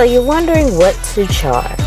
So 0.00 0.04
you're 0.04 0.24
wondering 0.24 0.78
what 0.78 0.94
to 1.12 1.26
charge. 1.26 1.78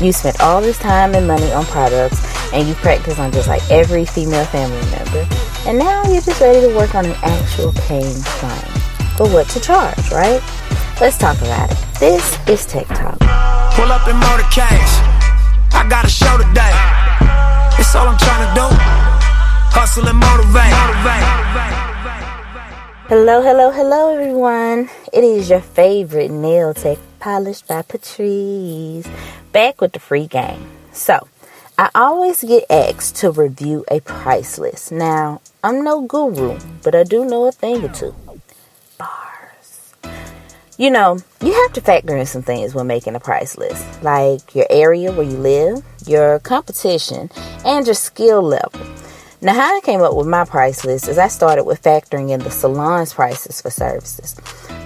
You 0.00 0.10
spent 0.10 0.40
all 0.40 0.60
this 0.60 0.78
time 0.78 1.14
and 1.14 1.28
money 1.28 1.52
on 1.52 1.64
products 1.66 2.18
and 2.52 2.66
you 2.66 2.74
practice 2.74 3.20
on 3.20 3.30
just 3.30 3.46
like 3.46 3.62
every 3.70 4.04
female 4.04 4.44
family 4.46 4.84
member. 4.90 5.24
And 5.64 5.78
now 5.78 6.02
you're 6.10 6.22
just 6.22 6.40
ready 6.40 6.60
to 6.60 6.74
work 6.74 6.96
on 6.96 7.06
an 7.06 7.14
actual 7.22 7.70
paying 7.86 8.20
client. 8.42 8.66
But 9.16 9.30
what 9.30 9.48
to 9.50 9.60
charge, 9.60 10.10
right? 10.10 10.42
Let's 11.00 11.16
talk 11.18 11.38
about 11.38 11.70
it. 11.70 11.78
This 12.00 12.36
is 12.48 12.66
Tech 12.66 12.88
Talk. 12.88 13.20
Pull 13.78 13.92
up 13.92 14.08
in 14.08 14.16
motorcades. 14.18 14.98
I 15.70 15.86
got 15.88 16.04
a 16.04 16.10
show 16.10 16.36
today. 16.38 16.74
It's 17.78 17.94
all 17.94 18.08
I'm 18.08 18.18
trying 18.18 18.42
to 18.42 18.54
do. 18.58 18.66
Hustle 19.70 20.08
and 20.08 20.18
motivate. 20.18 20.74
Hello, 23.06 23.40
hello, 23.40 23.70
hello, 23.70 24.14
everyone. 24.16 24.90
It 25.12 25.22
is 25.22 25.48
your 25.48 25.60
favorite 25.60 26.32
nail 26.32 26.74
tech 26.74 26.98
polished 27.22 27.68
by 27.68 27.82
Patrice. 27.82 29.06
Back 29.52 29.80
with 29.80 29.92
the 29.92 30.00
free 30.00 30.26
game. 30.26 30.66
So, 30.92 31.28
I 31.78 31.88
always 31.94 32.42
get 32.42 32.64
asked 32.68 33.14
to 33.16 33.30
review 33.30 33.84
a 33.88 34.00
price 34.00 34.58
list. 34.58 34.90
Now, 34.90 35.40
I'm 35.62 35.84
no 35.84 36.02
guru, 36.02 36.58
but 36.82 36.96
I 36.96 37.04
do 37.04 37.24
know 37.24 37.46
a 37.46 37.52
thing 37.52 37.84
or 37.84 37.94
two. 37.94 38.12
Bars. 38.98 39.94
You 40.76 40.90
know, 40.90 41.18
you 41.40 41.52
have 41.52 41.72
to 41.74 41.80
factor 41.80 42.16
in 42.16 42.26
some 42.26 42.42
things 42.42 42.74
when 42.74 42.88
making 42.88 43.14
a 43.14 43.20
price 43.20 43.56
list, 43.56 44.02
like 44.02 44.52
your 44.56 44.66
area 44.68 45.12
where 45.12 45.24
you 45.24 45.36
live, 45.36 45.84
your 46.04 46.40
competition, 46.40 47.30
and 47.64 47.86
your 47.86 47.94
skill 47.94 48.42
level. 48.42 48.80
Now, 49.40 49.54
how 49.54 49.76
I 49.76 49.80
came 49.80 50.02
up 50.02 50.16
with 50.16 50.26
my 50.26 50.44
price 50.44 50.84
list 50.84 51.06
is 51.06 51.18
I 51.18 51.28
started 51.28 51.64
with 51.64 51.82
factoring 51.82 52.30
in 52.30 52.40
the 52.40 52.50
salon's 52.50 53.14
prices 53.14 53.62
for 53.62 53.70
services. 53.70 54.34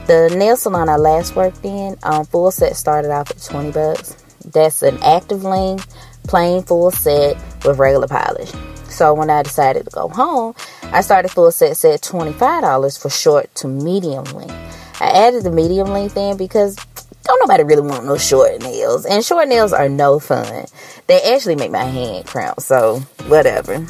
The 0.07 0.33
nail 0.37 0.57
salon 0.57 0.89
I 0.89 0.97
last 0.97 1.35
worked 1.35 1.65
in, 1.65 1.97
um, 2.05 2.25
full 2.27 2.53
set 2.53 2.77
started 2.77 3.11
off 3.11 3.29
at 3.31 3.43
20 3.43 3.73
bucks. 3.73 4.17
That's 4.45 4.83
an 4.83 5.03
active 5.03 5.43
length, 5.43 5.93
plain 6.29 6.63
full 6.63 6.93
set 6.93 7.37
with 7.65 7.79
regular 7.79 8.07
polish. 8.07 8.53
So 8.89 9.13
when 9.15 9.31
I 9.31 9.43
decided 9.43 9.85
to 9.85 9.91
go 9.91 10.09
home, 10.09 10.55
I 10.85 11.01
started 11.01 11.33
full 11.33 11.51
set 11.51 11.77
set 11.77 12.03
$25 12.03 13.03
for 13.03 13.11
short 13.11 13.53
to 13.57 13.67
medium 13.67 14.23
length. 14.27 14.55
I 15.01 15.11
added 15.27 15.43
the 15.43 15.51
medium 15.51 15.89
length 15.89 16.17
in 16.17 16.37
because 16.37 16.77
don't 17.25 17.41
nobody 17.41 17.65
really 17.65 17.83
want 17.83 18.05
no 18.07 18.17
short 18.17 18.63
nails. 18.63 19.05
And 19.07 19.25
short 19.25 19.49
nails 19.49 19.73
are 19.73 19.89
no 19.89 20.21
fun. 20.21 20.67
They 21.09 21.21
actually 21.35 21.57
make 21.57 21.73
my 21.73 21.83
hand 21.83 22.27
cramp, 22.27 22.61
so 22.61 23.01
whatever. 23.27 23.85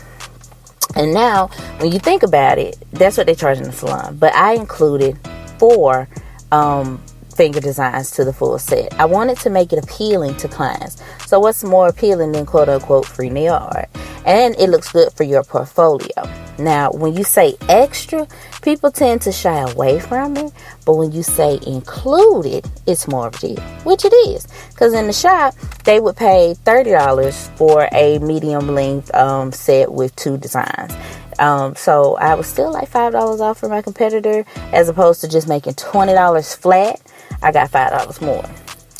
And 0.94 1.12
now, 1.12 1.48
when 1.78 1.93
you 1.93 1.98
think 1.98 2.22
about 2.22 2.56
it, 2.56 2.78
that's 2.93 3.19
what 3.19 3.27
they 3.27 3.34
charge 3.34 3.59
in 3.59 3.65
the 3.65 3.72
salon. 3.72 4.16
But 4.16 4.34
I 4.34 4.54
included 4.54 5.19
four 5.59 6.09
um, 6.53 7.03
finger 7.37 7.61
designs 7.61 8.11
to 8.12 8.25
the 8.25 8.33
full 8.33 8.59
set. 8.59 8.99
I 8.99 9.05
wanted 9.05 9.39
to 9.41 9.50
make 9.50 9.72
it 9.72 9.83
appealing 9.83 10.37
to 10.39 10.49
clients. 10.49 11.03
So, 11.27 11.39
what's 11.39 11.62
more 11.62 11.89
appealing 11.89 12.33
than 12.33 12.47
quote 12.47 12.69
unquote 12.69 13.06
free 13.06 13.31
nail 13.31 13.55
art? 13.55 13.89
And 14.25 14.56
it 14.56 14.71
looks 14.71 14.91
good 14.91 15.12
for 15.12 15.22
your 15.22 15.45
portfolio. 15.45 16.25
Now, 16.59 16.91
when 16.91 17.15
you 17.15 17.22
say 17.22 17.55
extra, 17.69 18.27
people 18.62 18.91
tend 18.91 19.22
to 19.22 19.33
shy 19.33 19.59
away 19.71 20.00
from 20.00 20.37
it. 20.37 20.53
But 20.84 20.95
when 20.95 21.12
you 21.12 21.22
say 21.22 21.61
included, 21.66 22.66
it's 22.87 23.06
more 23.06 23.28
of 23.28 23.34
a 23.37 23.39
deal, 23.39 23.61
which 23.84 24.05
it 24.05 24.12
is. 24.12 24.49
Because 24.71 24.95
in 24.95 25.06
the 25.06 25.12
shop, 25.12 25.55
they 25.84 26.00
would 26.00 26.16
pay 26.16 26.55
$30 26.65 27.56
for 27.56 27.89
a 27.93 28.19
medium 28.19 28.69
length 28.69 29.15
um, 29.15 29.53
set 29.53 29.93
with 29.93 30.16
two 30.16 30.39
designs. 30.39 30.93
Um, 31.38 31.74
so 31.74 32.16
I 32.16 32.34
was 32.34 32.47
still 32.47 32.72
like 32.72 32.91
$5 32.91 33.41
off 33.41 33.58
for 33.58 33.69
my 33.69 33.82
competitor 33.82 34.44
as 34.72 34.88
opposed 34.88 35.20
to 35.20 35.28
just 35.28 35.48
making 35.48 35.74
$20 35.74 36.56
flat. 36.56 37.00
I 37.42 37.52
got 37.52 37.70
$5 37.70 38.20
more. 38.20 38.44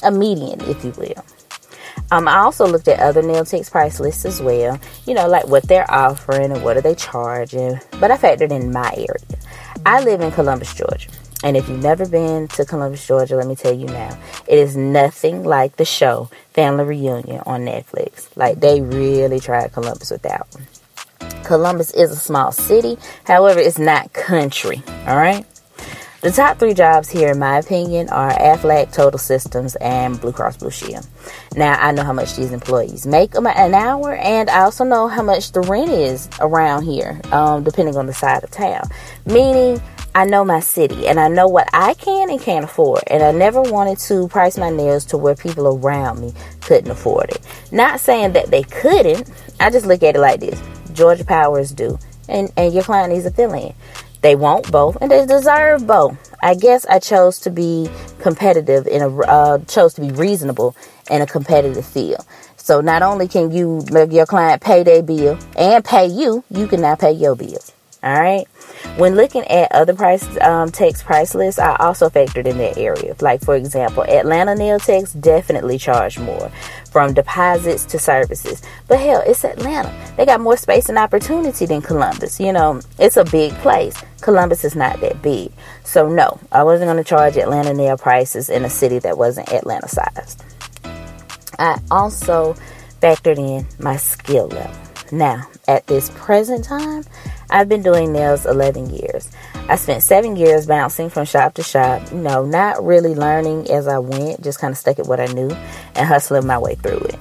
A 0.02 0.10
median, 0.10 0.60
if 0.62 0.84
you 0.84 0.91
will. 0.92 1.24
Um, 2.10 2.28
I 2.28 2.38
also 2.38 2.66
looked 2.66 2.86
at 2.88 3.00
other 3.00 3.22
nail 3.22 3.44
techs 3.44 3.70
price 3.70 3.98
lists 3.98 4.24
as 4.24 4.41
well. 4.41 4.78
You 5.06 5.14
know, 5.14 5.28
like 5.28 5.48
what 5.48 5.64
they're 5.64 5.91
offering 5.91 6.52
and 6.52 6.62
what 6.62 6.76
are 6.76 6.80
they 6.82 6.94
charging. 6.94 7.80
But 7.98 8.10
I 8.10 8.16
factored 8.16 8.53
in 8.53 8.70
my 8.70 8.92
area. 8.92 9.42
I 9.84 10.03
live 10.03 10.20
in 10.20 10.30
Columbus, 10.30 10.74
Georgia. 10.74 11.10
And 11.42 11.56
if 11.56 11.68
you've 11.68 11.82
never 11.82 12.08
been 12.08 12.48
to 12.48 12.64
Columbus, 12.64 13.06
Georgia, 13.06 13.36
let 13.36 13.47
me 13.47 13.56
tell 13.56 13.72
you 13.72 13.86
now, 13.86 14.18
it 14.47 14.58
is 14.58 14.76
nothing 14.76 15.44
like 15.44 15.76
the 15.76 15.84
show 15.84 16.30
Family 16.54 16.84
Reunion 16.84 17.42
on 17.44 17.64
Netflix. 17.64 18.28
Like 18.36 18.60
they 18.60 18.80
really 18.80 19.38
tried 19.41 19.72
Columbus 19.72 20.10
with 20.10 20.22
that 20.22 20.47
one. 20.53 20.66
Columbus 21.44 21.93
is 21.93 22.10
a 22.10 22.16
small 22.16 22.53
city, 22.53 22.99
however, 23.25 23.60
it's 23.60 23.78
not 23.78 24.12
country. 24.12 24.82
All 25.06 25.16
right. 25.16 25.44
The 26.22 26.32
top 26.32 26.59
three 26.59 26.75
jobs 26.75 27.09
here, 27.09 27.31
in 27.31 27.38
my 27.38 27.59
opinion, 27.59 28.09
are 28.09 28.32
Aflac 28.32 28.93
Total 28.93 29.19
Systems 29.19 29.77
and 29.77 30.21
Blue 30.21 30.32
Cross 30.32 30.56
Blue 30.56 30.71
Shield. 30.71 31.06
Now, 31.54 31.75
I 31.81 31.93
know 31.93 32.03
how 32.03 32.12
much 32.12 32.34
these 32.34 32.53
employees 32.53 33.06
make 33.06 33.37
an 33.37 33.47
hour, 33.47 34.16
and 34.16 34.50
I 34.50 34.62
also 34.62 34.82
know 34.82 35.06
how 35.06 35.22
much 35.22 35.53
the 35.53 35.60
rent 35.60 35.91
is 35.91 36.28
around 36.41 36.82
here, 36.82 37.21
um, 37.31 37.62
depending 37.62 37.97
on 37.97 38.06
the 38.06 38.12
side 38.12 38.43
of 38.43 38.50
town. 38.50 38.88
Meaning, 39.25 39.81
I 40.16 40.25
know 40.25 40.47
my 40.47 40.60
city 40.60 41.06
and 41.06 41.21
I 41.21 41.28
know 41.28 41.47
what 41.47 41.69
I 41.75 41.93
can 41.93 42.31
and 42.31 42.41
can't 42.41 42.65
afford. 42.65 43.03
And 43.09 43.22
I 43.22 43.33
never 43.33 43.60
wanted 43.60 43.98
to 43.98 44.28
price 44.28 44.56
my 44.56 44.71
nails 44.71 45.04
to 45.06 45.19
where 45.19 45.34
people 45.34 45.77
around 45.77 46.21
me 46.21 46.33
couldn't 46.62 46.91
afford 46.91 47.28
it. 47.33 47.47
Not 47.71 48.00
saying 48.00 48.33
that 48.33 48.50
they 48.50 48.62
couldn't, 48.62 49.31
I 49.60 49.69
just 49.69 49.84
look 49.84 50.03
at 50.03 50.16
it 50.16 50.21
like 50.21 50.41
this 50.41 50.59
Georgia 50.97 51.25
Powers 51.25 51.71
do. 51.73 51.99
and, 52.29 52.53
and 52.57 52.73
your 52.73 52.83
client 52.83 53.12
needs 53.12 53.27
a 53.27 53.31
fill 53.31 53.53
in. 53.55 53.75
They 54.23 54.34
want 54.34 54.71
both, 54.73 54.97
and 55.01 55.11
they 55.11 55.25
deserve 55.27 55.87
both. 55.87 56.17
I 56.43 56.55
guess 56.55 56.84
I 56.87 56.99
chose 56.99 57.39
to 57.41 57.51
be 57.51 57.89
competitive 58.21 58.87
in 58.87 59.03
a 59.03 59.09
uh, 59.21 59.59
chose 59.67 59.95
to 59.95 60.01
be 60.01 60.11
reasonable 60.11 60.75
in 61.11 61.23
a 61.23 61.27
competitive 61.27 61.87
field. 61.87 62.25
So 62.57 62.81
not 62.81 63.03
only 63.03 63.29
can 63.29 63.53
you 63.53 63.84
make 63.93 64.11
your 64.12 64.27
client 64.27 64.62
pay 64.62 64.83
their 64.83 65.03
bill 65.03 65.39
and 65.57 65.84
pay 65.84 66.07
you, 66.07 66.43
you 66.51 66.66
can 66.66 66.81
now 66.81 66.97
pay 66.97 67.13
your 67.13 67.37
bills. 67.37 67.72
All 68.03 68.21
right. 68.21 68.47
When 68.98 69.15
looking 69.16 69.43
at 69.45 69.72
other 69.72 69.95
price 69.95 70.25
um, 70.41 70.71
techs 70.71 71.03
price 71.03 71.34
lists, 71.34 71.59
I 71.59 71.77
also 71.77 72.09
factored 72.09 72.47
in 72.47 72.59
that 72.59 72.78
area. 72.78 73.16
Like 73.21 73.43
for 73.43 73.57
example, 73.57 74.04
Atlanta 74.04 74.54
nail 74.54 74.78
techs 74.78 75.13
definitely 75.13 75.78
charge 75.78 76.19
more, 76.19 76.51
from 76.91 77.15
deposits 77.15 77.84
to 77.87 77.98
services. 77.98 78.63
But 78.87 79.01
hell, 79.01 79.22
it's 79.27 79.45
Atlanta. 79.45 79.93
They 80.16 80.25
got 80.25 80.41
more 80.41 80.57
space 80.57 80.89
and 80.89 80.98
opportunity 80.98 81.66
than 81.66 81.83
Columbus. 81.83 82.39
You 82.39 82.53
know, 82.53 82.81
it's 82.98 83.16
a 83.16 83.25
big 83.25 83.53
place. 83.54 83.97
Columbus 84.21 84.65
is 84.65 84.77
not 84.77 85.01
that 85.01 85.21
big, 85.22 85.53
so 85.84 86.09
no, 86.09 86.39
I 86.53 86.63
wasn't 86.63 86.89
going 86.89 87.03
to 87.03 87.09
charge 87.09 87.37
Atlanta 87.37 87.75
nail 87.75 87.97
prices 87.97 88.49
in 88.49 88.65
a 88.65 88.71
city 88.71 88.99
that 89.01 89.19
wasn't 89.19 89.53
Atlanta 89.53 89.89
sized. 89.89 90.42
I 91.59 91.81
also 91.91 92.54
factored 93.01 93.39
in 93.39 93.66
my 93.78 93.97
skill 93.97 94.49
level. 94.49 94.75
Now, 95.13 95.49
at 95.69 95.87
this 95.87 96.10
present 96.15 96.65
time, 96.65 97.04
I've 97.51 97.69
been 97.69 97.83
doing 97.83 98.13
nails 98.13 98.47
11 98.47 98.91
years. 98.91 99.31
I 99.69 99.77
spent 99.77 100.03
seven 100.03 100.37
years 100.37 100.66
bouncing 100.66 101.10
from 101.10 101.25
shop 101.25 101.54
to 101.54 101.63
shop, 101.63 102.10
you 102.13 102.19
know, 102.19 102.45
not 102.45 102.84
really 102.84 103.15
learning 103.15 103.71
as 103.71 103.89
I 103.89 103.98
went, 103.98 104.43
just 104.43 104.60
kind 104.60 104.72
of 104.72 104.78
stuck 104.78 104.98
at 104.98 105.07
what 105.07 105.21
I 105.21 105.27
knew 105.27 105.51
and 105.95 106.07
hustling 106.07 106.47
my 106.47 106.59
way 106.59 106.75
through 106.77 106.98
it. 106.98 107.16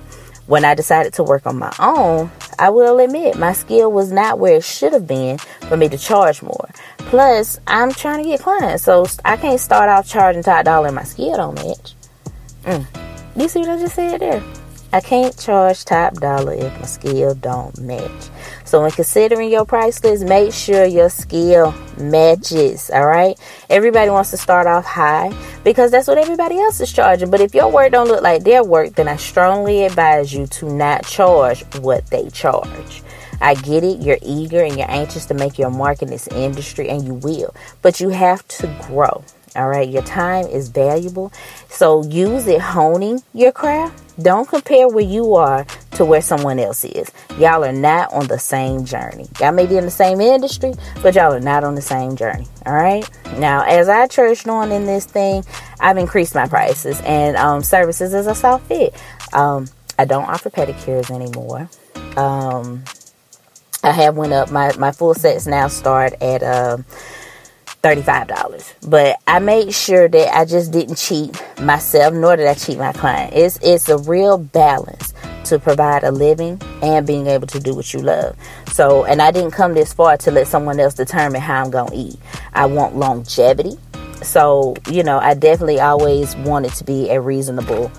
When 0.47 0.63
I 0.63 0.75
decided 0.75 1.13
to 1.13 1.23
work 1.23 1.47
on 1.47 1.57
my 1.57 1.73
own, 1.79 2.29
I 2.59 2.69
will 2.69 2.99
admit 2.99 3.37
my 3.37 3.53
skill 3.53 3.91
was 3.91 4.11
not 4.11 4.37
where 4.37 4.57
it 4.57 4.63
should 4.63 4.93
have 4.93 5.07
been 5.07 5.39
for 5.67 5.75
me 5.75 5.89
to 5.89 5.97
charge 5.97 6.43
more. 6.43 6.69
Plus, 6.97 7.59
I'm 7.65 7.91
trying 7.91 8.23
to 8.23 8.29
get 8.29 8.41
clients, 8.41 8.83
so 8.83 9.07
I 9.25 9.37
can't 9.37 9.59
start 9.59 9.89
off 9.89 10.07
charging 10.07 10.43
top 10.43 10.65
dollar 10.65 10.87
and 10.87 10.95
my 10.95 11.03
skill 11.03 11.35
don't 11.35 11.55
match. 11.55 11.95
Mm. 12.63 12.85
You 13.35 13.47
see 13.47 13.59
what 13.61 13.69
I 13.69 13.79
just 13.79 13.95
said 13.95 14.21
there? 14.21 14.43
I 14.93 15.01
can't 15.01 15.37
charge 15.37 15.83
top 15.83 16.13
dollar 16.13 16.53
if 16.53 16.79
my 16.79 16.85
skill 16.85 17.33
don't 17.35 17.77
match. 17.79 18.29
So 18.65 18.81
when 18.81 18.91
considering 18.91 19.51
your 19.51 19.63
price 19.63 20.03
list, 20.03 20.25
make 20.25 20.51
sure 20.51 20.85
your 20.85 21.09
skill 21.09 21.73
matches. 21.97 22.89
All 22.89 23.05
right. 23.05 23.39
Everybody 23.69 24.09
wants 24.09 24.31
to 24.31 24.37
start 24.37 24.67
off 24.67 24.85
high 24.85 25.31
because 25.63 25.91
that's 25.91 26.07
what 26.07 26.17
everybody 26.17 26.57
else 26.57 26.81
is 26.81 26.91
charging. 26.91 27.29
But 27.29 27.41
if 27.41 27.53
your 27.53 27.71
work 27.71 27.91
don't 27.91 28.07
look 28.07 28.23
like 28.23 28.43
their 28.43 28.63
work, 28.63 28.95
then 28.95 29.07
I 29.07 29.17
strongly 29.17 29.85
advise 29.85 30.33
you 30.33 30.47
to 30.47 30.73
not 30.73 31.05
charge 31.05 31.63
what 31.75 32.07
they 32.07 32.29
charge. 32.31 33.03
I 33.41 33.53
get 33.53 33.83
it. 33.83 34.01
You're 34.01 34.17
eager 34.21 34.63
and 34.63 34.77
you're 34.77 34.89
anxious 34.89 35.25
to 35.27 35.33
make 35.33 35.59
your 35.59 35.69
mark 35.69 36.01
in 36.01 36.09
this 36.09 36.27
industry, 36.29 36.89
and 36.89 37.05
you 37.05 37.13
will. 37.13 37.53
But 37.81 37.99
you 37.99 38.09
have 38.09 38.47
to 38.47 38.67
grow. 38.87 39.23
All 39.55 39.67
right, 39.67 39.87
your 39.87 40.03
time 40.03 40.45
is 40.47 40.69
valuable. 40.69 41.31
So 41.69 42.03
use 42.03 42.47
it 42.47 42.61
honing 42.61 43.23
your 43.33 43.51
craft. 43.51 44.01
Don't 44.21 44.47
compare 44.47 44.87
where 44.87 45.03
you 45.03 45.35
are 45.35 45.65
to 45.91 46.05
where 46.05 46.21
someone 46.21 46.59
else 46.59 46.83
is. 46.85 47.11
Y'all 47.37 47.65
are 47.65 47.73
not 47.73 48.13
on 48.13 48.27
the 48.27 48.39
same 48.39 48.85
journey. 48.85 49.27
Y'all 49.39 49.51
may 49.51 49.65
be 49.65 49.77
in 49.77 49.85
the 49.85 49.91
same 49.91 50.21
industry, 50.21 50.73
but 51.01 51.15
y'all 51.15 51.33
are 51.33 51.39
not 51.39 51.63
on 51.63 51.75
the 51.75 51.81
same 51.81 52.15
journey. 52.15 52.47
All 52.65 52.73
right. 52.73 53.09
Now, 53.37 53.63
as 53.63 53.89
I 53.89 54.07
trudged 54.07 54.47
on 54.47 54.71
in 54.71 54.85
this 54.85 55.05
thing, 55.05 55.43
I've 55.79 55.97
increased 55.97 56.33
my 56.33 56.47
prices 56.47 57.01
and 57.01 57.35
um, 57.35 57.61
services 57.61 58.13
as 58.13 58.27
a 58.27 58.35
soft 58.35 58.67
fit. 58.67 58.93
Um, 59.33 59.67
I 59.99 60.05
don't 60.05 60.25
offer 60.25 60.49
pedicures 60.49 61.11
anymore. 61.11 61.69
Um, 62.17 62.83
I 63.83 63.91
have 63.91 64.17
went 64.17 64.33
up. 64.33 64.49
My 64.49 64.75
my 64.77 64.91
full 64.91 65.13
sets 65.13 65.45
now 65.45 65.67
start 65.67 66.13
at. 66.21 66.41
Uh, 66.41 66.77
$35. 67.85 68.89
But 68.89 69.19
I 69.27 69.39
mm. 69.39 69.45
made 69.45 69.73
sure 69.73 70.07
that 70.07 70.35
I 70.35 70.45
just 70.45 70.71
didn't 70.71 70.95
cheat 70.95 71.39
myself, 71.61 72.13
nor 72.13 72.35
did 72.35 72.47
I 72.47 72.55
cheat 72.55 72.79
my 72.79 72.93
client. 72.93 73.33
It's 73.33 73.59
it's 73.61 73.89
a 73.89 73.97
real 73.99 74.37
balance 74.37 75.13
to 75.45 75.59
provide 75.59 76.03
a 76.03 76.11
living 76.11 76.59
and 76.81 77.05
being 77.05 77.27
able 77.27 77.45
to 77.47 77.59
do 77.59 77.75
what 77.75 77.93
you 77.93 77.99
love. 77.99 78.35
So, 78.71 79.05
and 79.05 79.21
I 79.21 79.31
didn't 79.31 79.51
come 79.51 79.75
this 79.75 79.93
far 79.93 80.17
to 80.17 80.31
let 80.31 80.47
someone 80.47 80.79
else 80.79 80.95
determine 80.95 81.41
how 81.41 81.63
I'm 81.63 81.69
going 81.69 81.91
to 81.91 81.95
eat. 81.95 82.17
I 82.53 82.65
want 82.65 82.95
longevity. 82.95 83.77
So, 84.23 84.75
you 84.89 85.03
know, 85.03 85.19
I 85.19 85.35
definitely 85.35 85.79
always 85.79 86.35
wanted 86.37 86.73
to 86.73 86.83
be 86.83 87.11
a 87.11 87.21
reasonable 87.21 87.91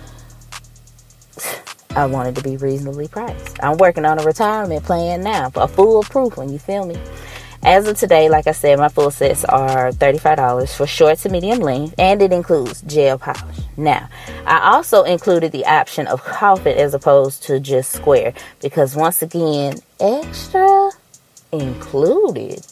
I 1.96 2.04
wanted 2.04 2.36
to 2.36 2.42
be 2.42 2.58
reasonably 2.58 3.08
priced. 3.08 3.62
I'm 3.64 3.78
working 3.78 4.04
on 4.04 4.18
a 4.18 4.22
retirement 4.22 4.84
plan 4.84 5.22
now, 5.22 5.48
for 5.48 5.62
a 5.62 5.68
foolproof 5.68 6.36
one, 6.36 6.52
you 6.52 6.58
feel 6.58 6.84
me? 6.84 6.98
As 7.66 7.88
of 7.88 7.98
today, 7.98 8.28
like 8.28 8.46
I 8.46 8.52
said, 8.52 8.78
my 8.78 8.88
full 8.88 9.10
sets 9.10 9.44
are 9.44 9.90
$35 9.90 10.72
for 10.76 10.86
short 10.86 11.18
to 11.18 11.28
medium 11.28 11.58
length, 11.58 11.96
and 11.98 12.22
it 12.22 12.32
includes 12.32 12.80
gel 12.82 13.18
polish. 13.18 13.58
Now, 13.76 14.08
I 14.46 14.72
also 14.72 15.02
included 15.02 15.50
the 15.50 15.66
option 15.66 16.06
of 16.06 16.22
coffin 16.22 16.78
as 16.78 16.94
opposed 16.94 17.42
to 17.42 17.58
just 17.58 17.90
square 17.90 18.34
because, 18.62 18.94
once 18.94 19.20
again, 19.20 19.80
extra 19.98 20.92
included. 21.50 22.64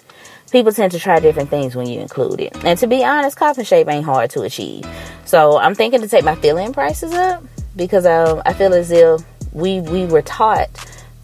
People 0.52 0.70
tend 0.70 0.92
to 0.92 1.00
try 1.00 1.18
different 1.18 1.50
things 1.50 1.74
when 1.74 1.88
you 1.88 1.98
include 1.98 2.40
it. 2.40 2.64
And 2.64 2.78
to 2.78 2.86
be 2.86 3.04
honest, 3.04 3.36
coffin 3.36 3.64
shape 3.64 3.88
ain't 3.88 4.04
hard 4.04 4.30
to 4.30 4.42
achieve. 4.42 4.86
So 5.24 5.58
I'm 5.58 5.74
thinking 5.74 6.02
to 6.02 6.08
take 6.08 6.24
my 6.24 6.36
fill-in 6.36 6.72
prices 6.72 7.12
up 7.14 7.42
because 7.74 8.06
um, 8.06 8.42
I 8.46 8.52
feel 8.52 8.72
as 8.72 8.92
if 8.92 9.22
we 9.52 9.80
we 9.80 10.06
were 10.06 10.22
taught 10.22 10.68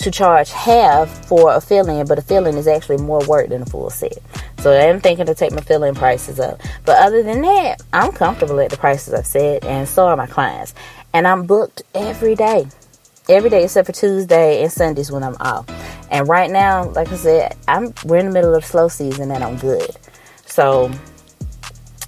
to 0.00 0.10
charge 0.10 0.50
half 0.50 1.26
for 1.26 1.54
a 1.54 1.60
fill-in, 1.60 2.06
but 2.06 2.18
a 2.18 2.22
fill-in 2.22 2.56
is 2.56 2.66
actually 2.66 2.96
more 2.98 3.24
work 3.26 3.48
than 3.50 3.62
a 3.62 3.66
full 3.66 3.90
set. 3.90 4.18
So 4.58 4.72
I'm 4.72 5.00
thinking 5.00 5.26
to 5.26 5.34
take 5.34 5.52
my 5.52 5.60
fill-in 5.60 5.94
prices 5.94 6.40
up. 6.40 6.60
But 6.84 7.02
other 7.02 7.22
than 7.22 7.42
that, 7.42 7.82
I'm 7.92 8.12
comfortable 8.12 8.60
at 8.60 8.70
the 8.70 8.76
prices 8.76 9.12
I've 9.12 9.26
set, 9.26 9.64
and 9.64 9.86
so 9.86 10.06
are 10.06 10.16
my 10.16 10.26
clients. 10.26 10.74
And 11.12 11.26
I'm 11.26 11.46
booked 11.46 11.82
every 11.94 12.34
day, 12.34 12.66
every 13.28 13.50
day 13.50 13.64
except 13.64 13.86
for 13.86 13.92
Tuesday 13.92 14.62
and 14.62 14.72
Sundays 14.72 15.12
when 15.12 15.22
I'm 15.22 15.36
off. 15.40 15.68
And 16.10 16.28
right 16.28 16.50
now, 16.50 16.88
like 16.90 17.08
I 17.08 17.16
said, 17.16 17.56
I'm 17.68 17.92
we're 18.04 18.18
in 18.18 18.26
the 18.26 18.32
middle 18.32 18.54
of 18.54 18.64
slow 18.64 18.88
season, 18.88 19.30
and 19.30 19.44
I'm 19.44 19.56
good. 19.58 19.90
So 20.46 20.90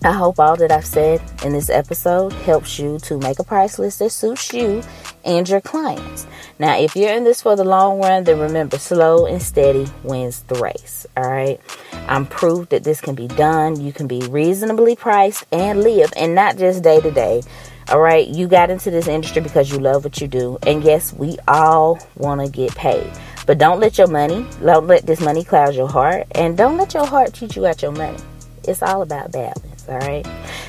I 0.05 0.12
hope 0.12 0.41
all 0.41 0.56
that 0.56 0.73
I've 0.73 0.87
said 0.87 1.21
in 1.44 1.53
this 1.53 1.71
episode 1.71 2.33
helps 2.33 2.79
you 2.79 2.99
to 3.00 3.19
make 3.19 3.39
a 3.39 3.44
price 3.44 3.79
list 3.79 4.00
that 4.00 4.11
suits 4.11 4.53
you 4.53 4.83
and 5.25 5.49
your 5.49 5.61
clients. 5.61 6.27
Now, 6.59 6.79
if 6.79 6.95
you're 6.97 7.13
in 7.13 7.25
this 7.25 7.43
for 7.43 7.57
the 7.57 7.65
long 7.65 8.01
run, 8.01 8.25
then 8.25 8.39
remember 8.39 8.79
slow 8.79 9.27
and 9.27 9.43
steady 9.43 9.87
wins 10.03 10.41
the 10.45 10.55
race. 10.57 11.07
All 11.17 11.31
right. 11.31 11.61
I'm 12.09 12.27
proof 12.27 12.69
that 12.71 12.85
this 12.85 13.01
can 13.01 13.15
be 13.15 13.29
done. 13.29 13.81
You 13.81 13.93
can 13.93 14.07
be 14.07 14.21
reasonably 14.21 14.97
priced 14.97 15.45
and 15.53 15.83
live, 15.83 16.13
and 16.17 16.35
not 16.35 16.57
just 16.57 16.83
day 16.83 17.01
to 17.01 17.11
day. 17.11 17.43
All 17.89 18.01
right. 18.01 18.27
You 18.27 18.49
got 18.49 18.71
into 18.71 18.91
this 18.91 19.09
industry 19.09 19.43
because 19.43 19.71
you 19.71 19.79
love 19.79 20.05
what 20.05 20.21
you 20.21 20.29
do. 20.29 20.59
And 20.67 20.85
yes, 20.85 21.13
we 21.13 21.39
all 21.49 21.99
want 22.17 22.41
to 22.41 22.51
get 22.51 22.75
paid. 22.75 23.11
But 23.47 23.59
don't 23.59 23.81
let 23.81 23.99
your 23.99 24.07
money, 24.07 24.47
don't 24.65 24.87
let 24.87 25.05
this 25.05 25.21
money 25.21 25.43
cloud 25.43 25.75
your 25.75 25.89
heart, 25.89 26.29
and 26.33 26.57
don't 26.57 26.77
let 26.77 26.95
your 26.95 27.07
heart 27.07 27.35
cheat 27.35 27.57
you 27.57 27.67
out 27.67 27.83
your 27.83 27.93
money. 27.93 28.19
It's 28.65 28.83
all 28.83 29.03
about 29.03 29.33
balance 29.33 29.72
all 29.88 29.99
right. 29.99 30.26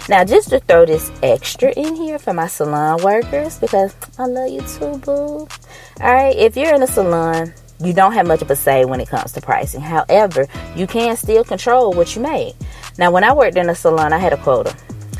Now 0.10 0.24
just 0.24 0.50
to 0.50 0.60
throw 0.60 0.86
this 0.86 1.12
extra 1.21 1.71
in 1.71 1.95
here 1.95 2.19
for 2.19 2.33
my 2.33 2.48
salon 2.48 3.01
workers 3.04 3.60
because 3.60 3.95
i 4.18 4.25
love 4.25 4.50
you 4.51 4.62
too 4.62 4.98
boo. 5.00 5.48
All 6.01 6.13
right 6.13 6.36
if 6.36 6.56
you're 6.57 6.74
in 6.74 6.83
a 6.83 6.88
salon 6.88 7.54
you 7.80 7.94
don't 7.94 8.13
have 8.13 8.27
much 8.27 8.42
of 8.42 8.50
a 8.50 8.56
say 8.56 8.86
when 8.86 9.01
it 9.01 9.10
comes 9.10 9.31
to 9.33 9.42
pricing. 9.42 9.81
However 9.81 10.48
you 10.75 10.88
can 10.88 11.15
still 11.18 11.44
control 11.44 11.94
what 11.94 12.15
you 12.15 12.21
make. 12.21 12.56
Now 12.98 13.12
when 13.12 13.24
i 13.24 13.33
worked 13.33 13.57
in 13.57 13.69
a 13.69 13.75
salon 13.75 14.13
i 14.13 14.18
had 14.18 14.33
a 14.33 14.38
quota 14.38 14.75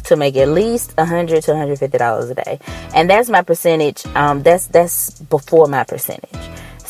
to 0.06 0.16
make 0.16 0.36
at 0.36 0.50
least 0.50 0.96
100 0.98 1.44
to 1.44 1.52
150 1.52 1.98
dollars 1.98 2.30
a 2.30 2.36
day. 2.36 2.60
And 2.94 3.10
that's 3.10 3.30
my 3.30 3.42
percentage 3.42 4.06
um, 4.16 4.44
that's 4.44 4.68
that's 4.68 5.20
before 5.20 5.68
my 5.68 5.84
percentage 5.84 6.30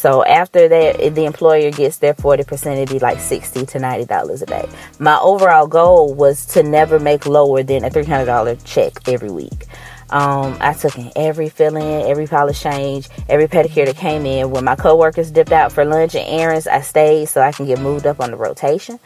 so 0.04 0.22
after 0.26 0.68
that, 0.68 1.16
the 1.16 1.24
employer 1.24 1.72
gets 1.72 2.00
their 2.00 2.14
40%, 2.14 2.74
it'd 2.74 2.90
be 2.90 3.00
like 3.00 3.22
60 3.22 3.66
to 3.68 3.80
$90 3.80 4.42
a 4.42 4.46
day. 4.46 4.68
My 5.00 5.18
overall 5.18 5.66
goal 5.66 6.14
was 6.14 6.46
to 6.48 6.62
never 6.62 7.00
make 7.00 7.26
lower 7.26 7.64
than 7.64 7.86
a 7.86 7.90
$300 7.90 8.60
check 8.66 9.08
every 9.08 9.32
week. 9.32 9.66
Um, 10.10 10.58
I 10.60 10.74
took 10.74 10.98
in 10.98 11.10
every 11.16 11.48
fill 11.48 11.78
in, 11.78 12.06
every 12.06 12.28
polish 12.28 12.62
change, 12.62 13.08
every 13.30 13.48
pedicure 13.48 13.86
that 13.86 13.96
came 13.96 14.26
in. 14.26 14.52
When 14.52 14.66
my 14.66 14.76
coworkers 14.76 15.32
dipped 15.32 15.54
out 15.54 15.72
for 15.72 15.86
lunch 15.86 16.16
and 16.16 16.28
errands, 16.28 16.68
I 16.68 16.82
stayed 16.82 17.30
so 17.30 17.40
I 17.40 17.54
can 17.54 17.66
get 17.66 17.80
moved 17.80 18.06
up 18.06 18.20
on 18.20 18.32
the 18.32 18.36
rotation. 18.36 19.00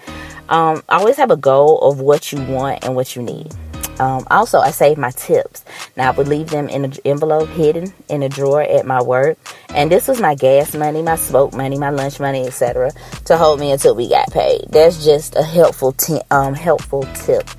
Um, 0.50 0.82
always 0.90 1.18
have 1.18 1.30
a 1.30 1.38
goal 1.38 1.78
of 1.82 2.00
what 2.00 2.32
you 2.32 2.42
want 2.42 2.84
and 2.84 2.96
what 2.96 3.16
you 3.16 3.22
need. 3.22 3.54
Um, 4.00 4.28
also, 4.30 4.60
I 4.60 4.72
save 4.72 4.98
my 4.98 5.12
tips. 5.12 5.66
Now, 5.96 6.12
I 6.12 6.16
would 6.16 6.28
leave 6.28 6.50
them 6.50 6.70
in 6.70 6.86
an 6.86 6.94
envelope 7.06 7.50
hidden 7.50 7.94
in 8.10 8.24
a 8.24 8.30
drawer 8.30 8.62
at 8.62 8.86
my 8.86 9.02
work. 9.02 9.38
And 9.70 9.92
this 9.92 10.08
was 10.08 10.22
my 10.22 10.36
gas 10.36 10.76
money, 10.76 11.02
my 11.02 11.16
smoke 11.16 11.54
money, 11.54 11.78
my 11.78 11.90
lunch 11.90 12.20
money, 12.20 12.46
etc., 12.46 12.92
to 13.26 13.38
hold 13.38 13.60
me 13.60 13.72
until 13.72 13.96
we 13.96 14.10
got 14.10 14.32
paid. 14.32 14.66
That's 14.70 15.04
just 15.04 15.36
a 15.36 15.44
helpful, 15.44 15.94
t- 15.94 16.22
um, 16.32 16.54
helpful 16.54 17.04
tip. 17.14 17.50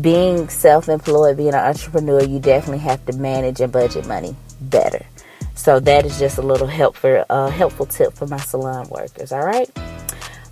Being 0.00 0.48
self-employed, 0.48 1.36
being 1.36 1.50
an 1.50 1.54
entrepreneur, 1.56 2.22
you 2.22 2.38
definitely 2.38 2.78
have 2.78 3.04
to 3.06 3.12
manage 3.14 3.60
and 3.60 3.72
budget 3.72 4.06
money 4.06 4.36
better. 4.60 5.04
So 5.54 5.80
that 5.80 6.06
is 6.06 6.18
just 6.18 6.38
a 6.38 6.42
little 6.42 6.66
help 6.66 6.96
for, 6.96 7.26
uh, 7.28 7.48
helpful 7.50 7.86
tip 7.86 8.14
for 8.14 8.26
my 8.26 8.38
salon 8.38 8.88
workers. 8.88 9.32
All 9.32 9.44
right. 9.44 9.70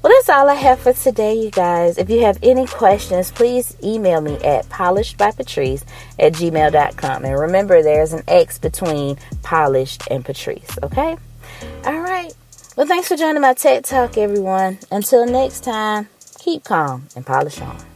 Well, 0.03 0.13
that's 0.17 0.31
all 0.31 0.49
I 0.49 0.55
have 0.55 0.81
for 0.81 0.95
today, 0.95 1.35
you 1.35 1.51
guys. 1.51 1.99
If 1.99 2.09
you 2.09 2.21
have 2.23 2.39
any 2.43 2.67
questions, 2.67 3.31
please 3.31 3.77
email 3.85 4.23
me 4.23 4.37
at 4.37 4.67
polishedbypatrice 4.71 5.85
at 6.19 6.33
gmail.com. 6.33 7.25
And 7.25 7.39
remember, 7.39 7.83
there's 7.83 8.15
an 8.15 8.23
X 8.27 8.59
between 8.59 9.19
polished 9.43 10.05
and 10.11 10.25
Patrice, 10.25 10.79
okay? 10.83 11.19
All 11.85 12.01
right. 12.01 12.33
Well, 12.77 12.87
thanks 12.87 13.09
for 13.09 13.17
joining 13.17 13.43
my 13.43 13.53
TED 13.53 13.85
Talk, 13.85 14.17
everyone. 14.17 14.79
Until 14.91 15.27
next 15.27 15.65
time, 15.65 16.09
keep 16.39 16.65
calm 16.65 17.07
and 17.15 17.27
polish 17.27 17.61
on. 17.61 17.90